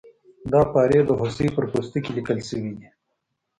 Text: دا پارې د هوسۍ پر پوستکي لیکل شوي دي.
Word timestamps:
دا 0.51 0.61
پارې 0.73 0.99
د 1.07 1.11
هوسۍ 1.19 1.47
پر 1.55 1.65
پوستکي 1.71 2.11
لیکل 2.17 2.39
شوي 2.49 2.71
دي. 2.77 2.87